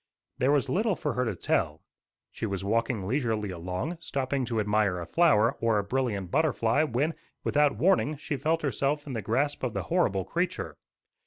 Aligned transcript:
There 0.39 0.51
was 0.51 0.67
little 0.67 0.95
for 0.95 1.13
her 1.13 1.25
to 1.25 1.35
tell. 1.35 1.83
She 2.31 2.47
was 2.47 2.63
walking 2.63 3.05
leisurely 3.05 3.51
along, 3.51 3.99
stopping 3.99 4.45
to 4.45 4.59
admire 4.59 4.99
a 4.99 5.05
flower 5.05 5.51
or 5.61 5.77
a 5.77 5.83
brilliant 5.83 6.31
butterfly, 6.31 6.81
when, 6.81 7.13
without 7.43 7.77
warning, 7.77 8.17
she 8.17 8.35
felt 8.35 8.63
herself 8.63 9.05
in 9.05 9.13
the 9.13 9.21
grasp 9.21 9.61
of 9.61 9.75
the 9.75 9.83
horrible 9.83 10.25
creature. 10.25 10.75